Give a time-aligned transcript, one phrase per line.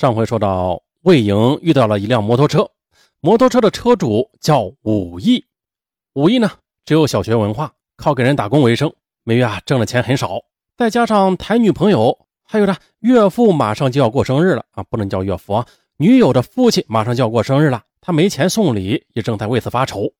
[0.00, 2.66] 上回说到，魏莹遇到了一辆摩托车，
[3.20, 5.44] 摩托车的车主叫武义。
[6.14, 6.52] 武义呢，
[6.86, 8.90] 只有小学文化，靠给人打工为生，
[9.24, 10.40] 每月啊挣的钱很少。
[10.74, 15.66] 再加上谈女朋友，还有呢岳父马上就要过生日了啊，不能叫岳父啊，
[15.98, 20.10] 女友的父亲马上就要过生日了，他没钱送礼，也正在为此发愁。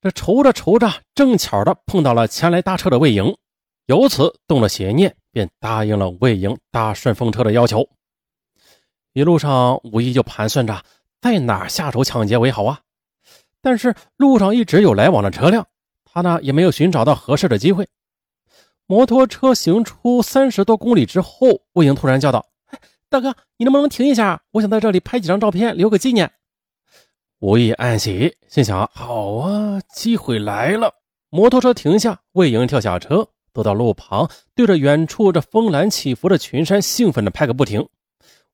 [0.00, 3.36] 这愁着愁着，正巧的碰到了前来搭车的魏莹，
[3.84, 7.86] 由此动了邪念，便答应了魏莹搭顺风车的要求。
[9.12, 10.82] 一路上，武义就盘算着
[11.20, 12.80] 在哪儿下手抢劫为好啊。
[13.60, 15.66] 但是路上一直有来往的车辆，
[16.04, 17.86] 他呢也没有寻找到合适的机会。
[18.86, 22.46] 摩托车行出三十多公里之后，魏莹突然叫道
[23.10, 24.42] ：“大哥，你能不能停一下？
[24.52, 26.30] 我想在这里拍几张照片，留个纪念。”
[27.40, 30.92] 武义暗喜，心想：“好啊，机会来了。”
[31.30, 37.88] 摩托车停下，魏莹跳下车，走到路旁，对着远处这峰峦起伏的群山，兴奋地拍个不停。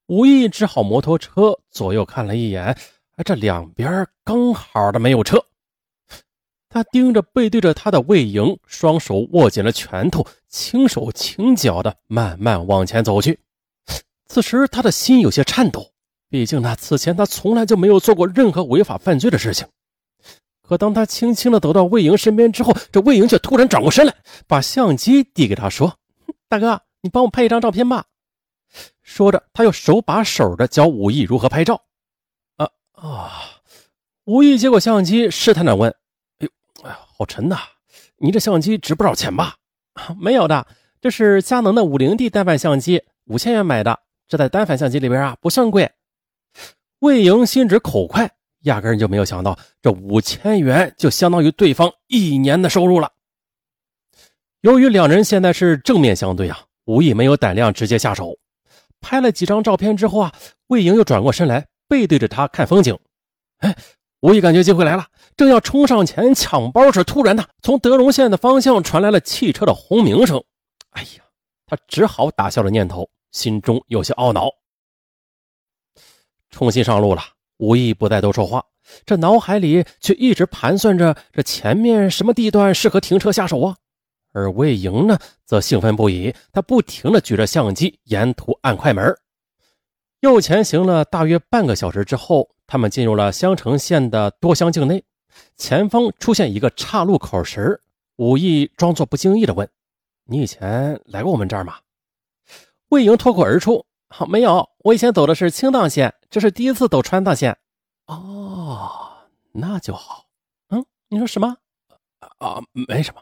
[0.09, 2.79] 武义支好摩托车，左右看了一眼，
[3.25, 5.45] 这两边刚好的没有车。
[6.69, 13.41] 他盯着背对着他的魏莹，双手握紧了拳头，轻手轻脚的慢慢往前走去。
[14.29, 15.91] 此时他的心有些颤抖，
[16.29, 19.67] 毕竟呢，此前他从来就没有做过任何违法犯罪的事情。
[20.63, 24.15] 可当他轻轻的走到魏莹身边之后，这魏莹却突然转过身来，
[24.47, 25.99] 把相机递给他说
[26.49, 28.05] ：“大哥，你帮我拍一张照片吧。”
[29.07, 31.81] 说着，他又手把手的教武艺如何拍照。
[32.57, 33.31] 啊啊！
[34.25, 35.95] 武艺接过相机，试探的问
[36.41, 36.49] ：“哎呦，
[36.83, 37.57] 哎呀，好沉呐！
[38.17, 39.55] 你这相机值不少钱吧
[40.21, 40.67] ？”“没有的，
[41.01, 44.01] 这是佳能的五零 D 单反相机，五千元买的。
[44.27, 45.89] 这在单反相机里边啊，不算贵。”
[46.99, 48.29] 魏莹心直口快，
[48.63, 53.13] 压根就没有想到，这五千元就相当于对方一年的收入了。
[54.63, 58.37] 由于两人现在是正面相对啊，武艺没有胆量直接下手。
[59.07, 60.33] 拍了几张照片之后啊，
[60.67, 62.99] 魏莹又转过身来，背对着他看风景。
[63.59, 63.77] 哎，
[64.19, 70.43] 吴毅感觉机会来了，正要冲上前抢包时，突然呢，从德荣县的方向传来了汽车的轰鸣声。
[70.91, 71.23] 哎呀，
[71.67, 74.51] 他只好打消了念头，心中有些懊恼。
[76.51, 77.23] 重新上路了，
[77.59, 78.65] 吴毅不再多说话，
[79.05, 83.77] 这脑海里却一直盘算着这前面什么地段适合停车下手啊。
[84.37, 89.17] 而魏莹呢，则兴奋不已，她不停地举着相机，沿途按快门。
[90.21, 95.03] 又前行了大约半个小时之后，他们进入了襄城县的多乡境内。
[95.57, 97.81] 前方出现一个岔路口时，
[98.17, 99.67] 武义装作不经意地问
[100.29, 101.79] ：“你以前来过我们这儿吗？”
[102.89, 107.57] 魏莹脱口而出：“好，没有，我以前走的是青藏线，这是第一次走川藏线。
[108.07, 109.09] ”“哦，
[109.53, 110.27] 那就好。
[110.69, 111.57] ”“嗯，你说什么
[112.39, 113.21] ？”“啊，没什么。”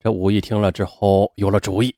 [0.00, 1.94] 这武义听了之后有了主意，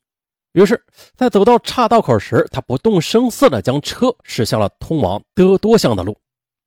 [0.52, 0.82] 于是，
[1.14, 6.16] 在走到岔道口时，他不动声色地将车驶向了通往德多乡的路。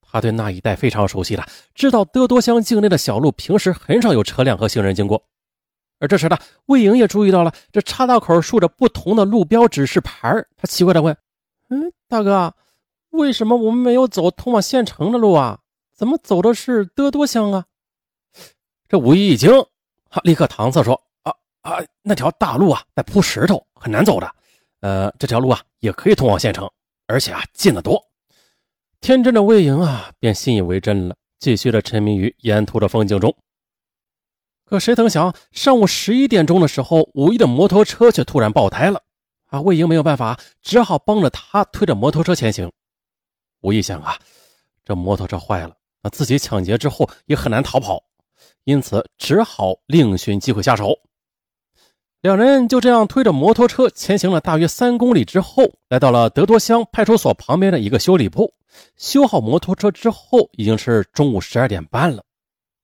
[0.00, 1.44] 他对那一带非常熟悉了，
[1.74, 5.20] 知道德多乡境内的小路平时很少有车辆和行人经过。
[5.98, 11.16] 而这时呢，魏莹也注意到了这岔道口竖着不同的路标指示牌他奇怪地问
[11.70, 12.54] ：“嗯，大哥，
[13.10, 15.58] 为什么我们没有走通往县城的路啊？
[15.92, 17.64] 怎么走的是德多乡啊？”
[18.88, 19.50] 这武义一惊，
[20.08, 21.00] 他立刻搪塞说。
[21.64, 24.34] 啊，那条大路啊，在铺石头，很难走的。
[24.80, 26.70] 呃，这条路啊，也可以通往县城，
[27.06, 27.98] 而且啊，近得多。
[29.00, 33.34] 天真的魏莹啊，便信以为真了，继续的沉迷于沿途的风景中。
[34.66, 39.02] 可谁曾想，上午十一点钟的时候，武义的摩托车却突然爆胎了。
[39.46, 42.70] 啊，魏莹没有办法，只好帮着他推着摩托车前行。
[43.62, 44.18] 武义想啊，
[44.84, 48.02] 这摩托车坏了，那自己抢劫之后也很难逃跑，
[48.64, 50.94] 因此只好另寻机会下手。
[52.24, 58.54] 两人就这样推着摩托车前行了大约三公里之后，来到了德多乡派出所旁边的一个修理铺。
[58.96, 62.24] 修好摩托车之后，已经是中午十二点半了。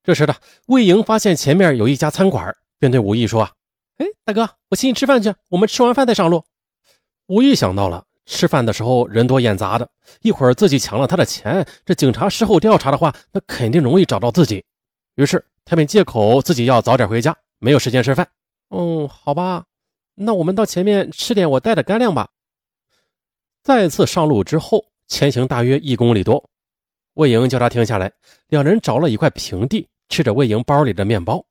[0.04, 0.36] 这时的
[0.66, 3.48] 魏莹发现前面有一家餐馆，便对武义说
[3.96, 6.44] ：“哎，大哥，我请你吃饭去，我们吃完饭再上路。”
[7.28, 9.88] 武义想到了吃饭的时候人多眼杂的，
[10.20, 14.62] 一会儿自己抢了他的钱，这警察事后调查的话，那肯定容易找到自己。
[15.14, 18.28] 于是他便借口自己要早点回家，没有时间吃饭。
[18.70, 19.66] 嗯，好吧，
[20.14, 22.30] 那我们到前面吃点我带的干粮吧。
[23.62, 26.48] 再次上路之后，前行大约一公里多，
[27.14, 28.12] 魏莹叫他停下来，
[28.48, 31.44] 两人找了一块平地，吃着魏莹包里的面包。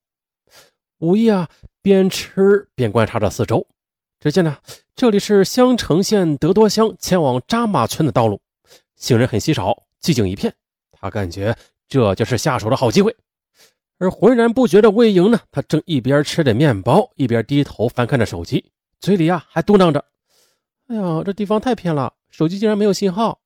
[1.00, 1.48] 武义啊，
[1.82, 3.66] 边吃边观察着四周。
[4.20, 4.58] 只见呢，
[4.96, 8.42] 这里是襄城县德多乡前往扎马村的道路，
[8.96, 10.54] 行人很稀少，寂静一片。
[10.92, 11.56] 他感觉
[11.88, 13.16] 这就是下手的好机会。
[14.00, 20.04] 而浑然不觉的魏莹呢，她正一边吃着面包，一边低头翻看着手机，嘴里啊还嘟囔着
[20.88, 23.40] ：“哎呀，这地方太偏了，手机竟然没有信号。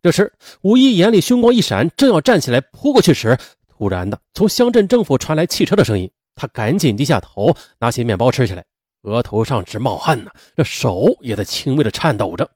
[0.00, 0.32] 这时，
[0.62, 3.36] 武义眼里凶光一闪，正要站起来扑过去时，
[3.66, 6.10] 突然的从乡镇政府传来汽车的声音。
[6.36, 8.64] 他赶紧低下头，拿起面包吃起来，
[9.02, 12.48] 额头上直冒汗呢，这手也在轻微的颤抖着。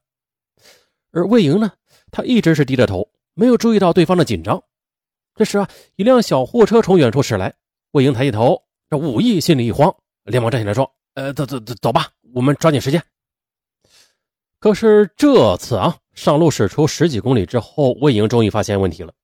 [1.11, 1.73] 而魏莹呢，
[2.13, 4.63] 她一直是低着头，没有注意到对方的紧张。
[5.41, 5.67] 这时啊，
[5.97, 7.55] 一辆小货车从远处驶来，
[7.93, 9.91] 魏莹抬起头，这武艺心里一慌，
[10.25, 13.03] 连忙站起来说：“呃，走走走，走吧，我们抓紧时间。”
[14.61, 19.15] 可是这次啊，上路驶出十几公里之后，魏莹终于发现问题了。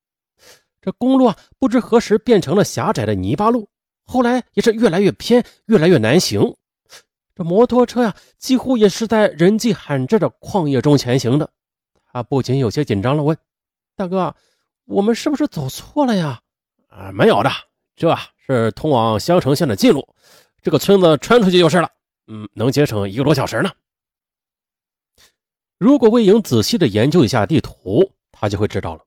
[0.80, 3.68] 这公路啊，不知何时变成了狭窄的泥巴路，
[4.06, 6.56] 后来也是越来越偏，越来越难行。
[7.34, 11.50] 这摩托车呀，几乎也是在人迹罕至的旷野中前行的。
[12.10, 13.36] 他不仅有些紧张了，问
[13.94, 14.34] ：“大哥，
[14.86, 16.40] 我们是不是走错了呀
[16.88, 17.50] ？”“啊，没有的，
[17.94, 18.16] 这
[18.46, 20.06] 是通往襄城县的近路，
[20.62, 21.90] 这个村子穿出去就是了。
[22.28, 23.70] 嗯，能节省一个多小时呢。”
[25.78, 29.02] 如果魏莹仔细的研究一下地图，他就会知道了。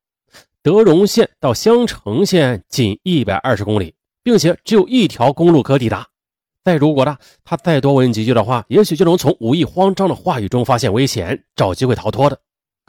[0.61, 6.07] 德荣县到襄城县仅一百二十公里，并且只有一条公路可抵达。
[6.63, 12.39] 再如果呢，他再多问几句的话，也许就能从武艺慌张的话语中发现危险，找机会逃脱的。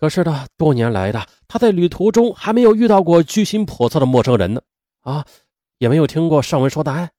[0.00, 4.62] 可是呢，多年来的他在旅途中还没有遇到过居心叵测的陌生人呢，
[5.02, 5.26] 啊，
[5.76, 7.10] 也没有听过上文说的爱，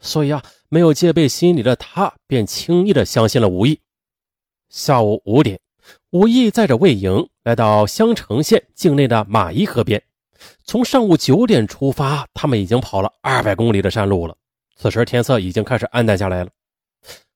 [0.00, 3.78] 所以啊，没有戒备心理的他便轻易的相信了武艺。
[4.70, 5.60] 下午五点。
[6.10, 10.02] 武义载着魏莹来到襄城县境内的马邑河边。
[10.64, 14.34] 从上午九点出发，他们已经跑了二百公里的山路了。
[14.76, 16.50] 此时天色已经开始暗淡下来了。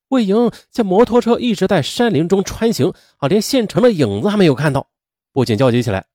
[0.09, 4.89] 魏莹见摩托车一直在山林中穿行，啊，连县城的影子还没有看到，
[5.33, 6.07] 不禁焦急起来：“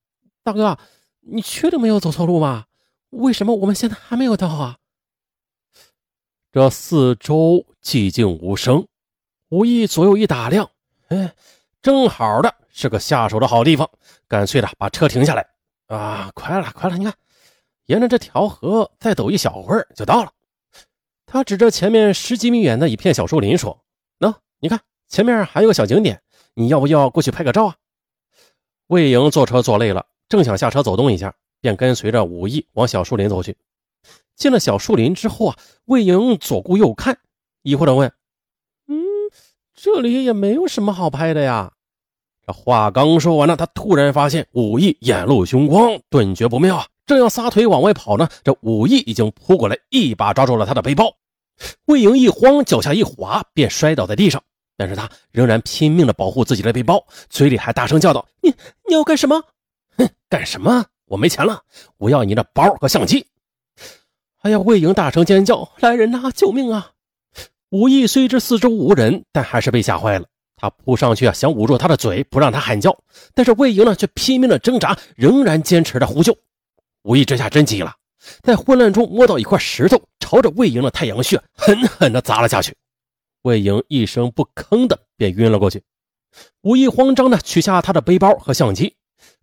[0.44, 0.78] 大哥，
[1.22, 2.66] 你确定没有走错路吗？
[3.10, 4.78] 为什么我们现在还没有到啊？”
[6.52, 8.88] 这四周寂静无声，
[9.50, 10.70] 武义左右一打量，
[11.08, 11.34] 哎。
[11.82, 13.90] 正好的是个下手的好地方，
[14.28, 15.44] 干脆的把车停下来。
[15.88, 16.96] 啊，快了，快了！
[16.96, 17.12] 你看，
[17.88, 20.32] 沿着这条河再走一小会儿就到了。
[21.32, 23.86] 他指着前面十几米远的一片小树林说
[24.20, 26.22] ：“喏，你看前面还有个小景点，
[26.56, 27.76] 你要不要过去拍个照啊？”
[28.88, 33.56] 魏莹坐车坐累了，正想下车走动一下，便跟随着武艺往小树林走去。
[34.36, 37.18] 进了小树林之后啊，魏莹左顾右看，
[37.62, 38.12] 疑惑地问。
[38.90, 39.02] 嗯
[39.74, 41.72] 这里也没有什么好拍的呀！
[42.46, 46.88] 这话刚说完呢，他突然发现武艺眼露凶光，顿觉不妙啊！
[47.06, 51.16] 正要撒腿往外跑呢，这武艺已经扑过来，一把抓住了他的背包。
[51.86, 54.42] 魏莹一慌，脚下一滑，便摔倒在地上。
[54.78, 58.50] 但是他仍然拼命地保护自己的背包，嘴里还大声叫道：“你
[58.88, 59.44] 你要干什么？
[59.98, 60.86] 哼，干什么？
[61.06, 61.62] 我没钱了，
[61.98, 63.28] 我要你的包和相机！”
[64.42, 64.58] 哎呀！
[64.58, 66.32] 魏莹大声尖叫：“来人呐！
[66.34, 66.92] 救命啊！”
[67.70, 70.26] 武艺虽知四周无人，但还是被吓坏了。
[70.56, 72.98] 他扑上去啊，想捂住他的嘴，不让他喊叫。
[73.36, 76.36] 但是魏莹呢，却拼命的挣扎，仍然坚持着呼救。
[77.04, 77.96] 武艺这下真急了，
[78.42, 82.76] 在混乱中摸到一块石头，朝着魏莹的太阳穴狠狠地砸了下去。
[83.42, 85.84] 魏莹一声不吭的便晕了过去。
[86.62, 88.96] 武艺慌张的取下他的背包和相机，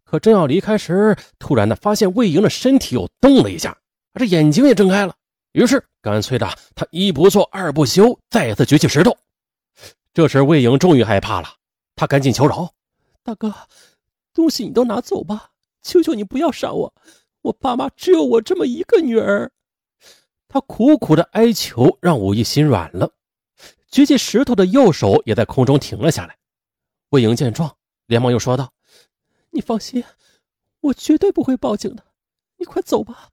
[0.04, 3.76] 可正要离开时，突然的发现魏莹的身体又动了一下，
[4.14, 5.14] 这眼睛也睁开了。
[5.52, 9.16] 于是，干脆的，他一不做二不休，再次举起石头。
[10.14, 11.48] 这时，魏莹终于害怕了，
[11.96, 12.72] 他赶紧求饶
[13.24, 13.52] ：“大哥，
[14.32, 15.50] 东西你都拿走吧，
[15.82, 16.94] 求求你不要杀我，
[17.42, 19.50] 我爸妈只有我这么一个女儿。”
[20.48, 23.10] 他苦苦的哀求，让武艺心软了，
[23.90, 26.36] 举起石头的右手也在空中停了下来。
[27.10, 27.76] 魏莹见状，
[28.06, 28.72] 连忙又说道
[29.50, 30.02] ：“你放心，
[30.80, 32.02] 我绝对不会报警的，
[32.56, 33.28] 你快走吧。”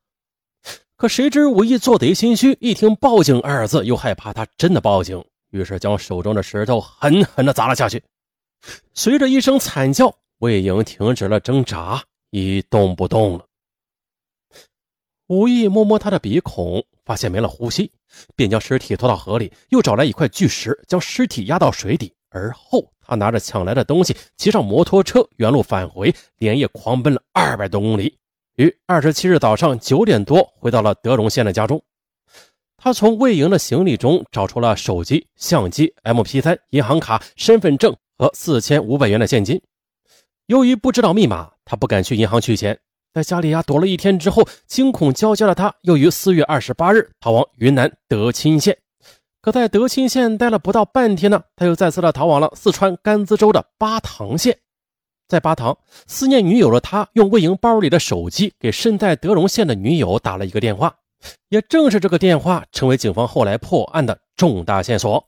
[0.97, 8.01] 可谁知武艺做贼心虚，一听“报警”二字，又害怕他真的报警，于是将手中的石头狠狠的砸了下去。
[8.93, 13.45] 随着一声惨叫，魏莹停止了挣扎，一动不动了。
[15.27, 17.91] 武艺摸摸他的鼻孔，发现没了呼吸，
[18.36, 22.13] 便将尸体拖到河里，又找来一块巨石，将尸体压到水底。
[22.29, 28.17] 而后，他拿着抢来的东西，骑上摩托车，原路返回，连夜狂奔了二百多公里。
[28.58, 31.82] 于二十七日早上九点多回到了德荣县的家中，
[32.77, 39.60] 他从魏莹的行李中找出了手机、相机、MP3、银行卡、身份证和四千五百元的现金。
[40.46, 42.77] 由于不知道密码，他不敢去银行取钱，
[43.15, 48.77] 在家里呀躲了一天之后，惊恐交加的他又于四月二十八日逃往云南德钦县。
[49.41, 54.60] 可在德钦县待了不到半天呢，他又再次的逃往了四川甘孜州的巴塘县。
[55.29, 60.93] 在巴塘，思念女友的他用魏莹包里的手机给身在德荣县的女友打了一个电话，
[61.48, 65.25] 也正是这个电话成为警方后来破案的重大线索。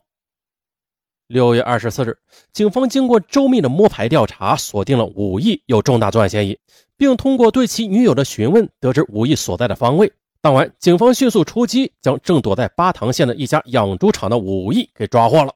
[1.26, 2.18] 六月二十四日，
[2.52, 6.58] 警方经过周密的摸排调查，锁定了武义有重大作案嫌疑，
[6.98, 10.12] 并通过对其女友的询问，得知武义所在的方位。
[10.40, 15.54] 当晚，警方迅速出击，将正躲在巴塘县的一家养猪场的武义给抓获了。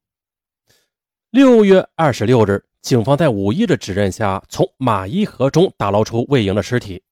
[1.31, 7.03] 六月二十六日，警方在武义的指认下，从马伊河中打捞出魏莹的尸体。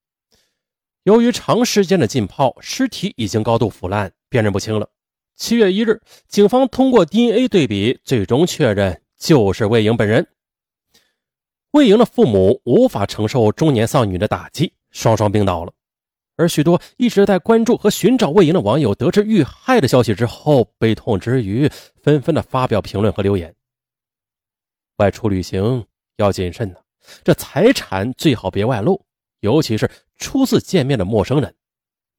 [1.04, 4.88] 由于长时间的浸泡，尸体已经高度腐烂，辨认不清了。
[5.36, 10.26] 七月一日，警方通过 DNA 对比，最终确认就是魏莹本人。
[11.72, 15.72] 魏莹的父母无法承受中年丧女的打击，双双病倒了。
[16.36, 21.70] 而许多一直在关注和寻找魏莹的网友，得知遇害的消息之后，悲痛之余，
[22.02, 23.54] 纷纷的发表评论和留言。
[24.96, 25.84] 外出旅行
[26.16, 26.76] 要谨慎呢，
[27.22, 29.04] 这财产最好别外露，
[29.40, 31.54] 尤其是初次见面的陌生人，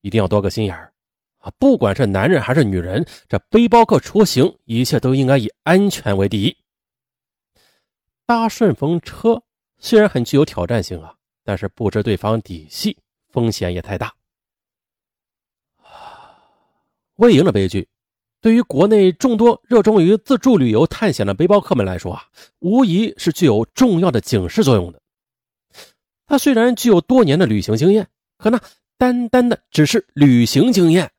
[0.02, 0.94] 一定要多个心眼儿。
[1.40, 6.56] 啊，不管是男人还是女人，这背包客出行，一切都应该以安全为第一。
[8.32, 9.44] 搭顺风车
[9.78, 12.98] 虽然很具有挑战性啊，但是不知对方底细，
[13.30, 14.14] 风险也太大。
[17.18, 17.90] 魏莹的悲剧，
[18.40, 22.24] 对于国内众多热衷于自助旅游探险的背包客们来说啊，
[22.60, 25.02] 无疑是具有重要的警示作用的。
[26.26, 28.08] 他虽然具有多年的旅行经验，
[28.38, 28.62] 可那
[28.98, 31.12] 单单的只是旅行经验。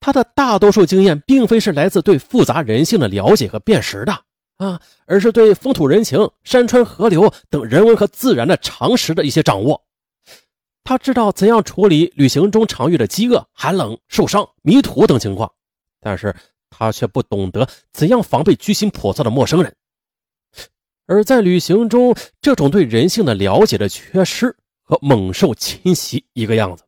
[0.00, 4.25] 他的大多数经验并非是来自对复杂人性的了解和辨识的
[4.56, 9.84] 啊，而是对风土人情、山川河流等人文和自然的常识的一些掌握。
[10.82, 15.52] 他知道怎样处理旅行中常遇的饥饿、寒冷、受伤、迷途等情况，
[16.00, 16.34] 但是
[16.70, 19.74] 他却不懂得怎样防备居心叵测的陌生人。
[21.06, 26.84] 而在旅行中，这种对人性的了解的缺失和猛兽侵袭一个样子。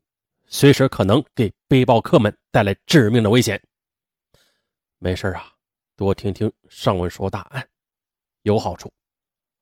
[0.47, 3.61] 随时可能给背包客们带来致命的危险。
[4.97, 5.53] 没事啊，
[5.99, 7.67] 多听听尚文说大案，
[8.43, 8.89] 有好处。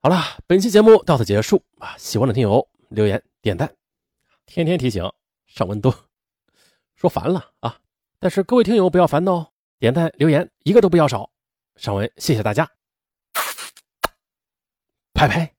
[0.03, 1.97] 好了，本期节目到此结束啊！
[1.97, 3.75] 喜欢的听友留言点赞，
[4.45, 5.11] 天天提醒
[5.47, 5.91] 尚文多
[6.93, 7.79] 说烦了啊！
[8.19, 9.47] 但是各位听友不要烦哦，
[9.79, 11.31] 点赞留言一个都不要少。
[11.75, 12.69] 上文谢谢大家，
[15.11, 15.56] 拜拜。